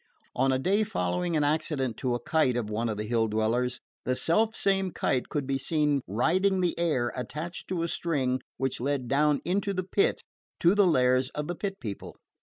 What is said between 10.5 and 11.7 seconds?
to the lairs of the